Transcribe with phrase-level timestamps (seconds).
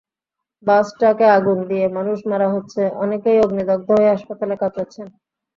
[0.65, 5.07] বাস-ট্রাকে আগুন দিয়ে মানুষ মারা হচ্ছে, অনেকেই অগ্নিদগ্ধ হয়ে হাসপাতালে কাতরাচ্ছেন।